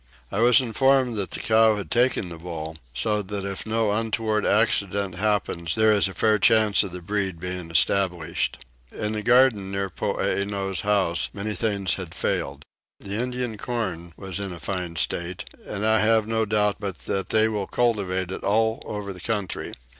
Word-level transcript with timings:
I 0.31 0.39
was 0.39 0.59
informed 0.61 1.15
that 1.17 1.29
the 1.29 1.39
cow 1.39 1.75
had 1.75 1.91
taken 1.91 2.29
the 2.29 2.39
bull; 2.39 2.75
so 2.91 3.21
that 3.21 3.43
if 3.43 3.67
no 3.67 3.91
untoward 3.91 4.47
accident 4.47 5.13
happens 5.13 5.75
there 5.75 5.91
is 5.91 6.07
a 6.07 6.15
fair 6.15 6.39
chance 6.39 6.81
of 6.81 6.91
the 6.91 7.03
breed 7.03 7.39
being 7.39 7.69
established. 7.69 8.57
In 8.91 9.11
the 9.11 9.21
garden 9.21 9.69
near 9.71 9.91
Poeeno's 9.91 10.79
house 10.79 11.29
many 11.33 11.53
things 11.53 11.93
had 12.01 12.15
failed. 12.15 12.63
The 12.99 13.13
Indian 13.21 13.59
corn 13.59 14.13
was 14.17 14.39
in 14.39 14.51
a 14.51 14.59
fine 14.59 14.95
state 14.95 15.45
and 15.67 15.85
I 15.85 15.99
have 15.99 16.27
no 16.27 16.45
doubt 16.45 16.77
but 16.79 16.97
they 17.29 17.47
will 17.47 17.67
cultivate 17.67 18.31
it 18.31 18.43
all 18.43 18.81
over 18.87 19.13
the 19.13 19.21
country. 19.21 19.71